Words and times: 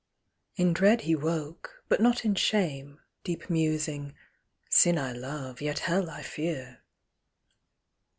In 0.55 0.73
dread 0.73 1.01
he 1.01 1.15
woke, 1.15 1.83
but 1.87 2.01
not 2.01 2.25
in 2.25 2.33
shame, 2.33 3.01
Deep 3.23 3.51
musing 3.51 4.13
â" 4.13 4.13
Sin 4.71 4.97
I 4.97 5.11
love, 5.11 5.61
yet 5.61 5.77
Hell 5.85 6.09
I 6.09 6.23
fear." 6.23 6.81